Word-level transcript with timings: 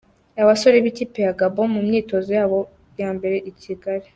Abasore 0.41 0.77
b’ikipe 0.83 1.19
ya 1.25 1.37
Gabon 1.39 1.67
mu 1.75 1.81
myitozo 1.87 2.29
yabo 2.37 2.59
ya 3.01 3.09
mbere 3.17 3.37
i 3.49 3.51
Kigali. 3.61 4.07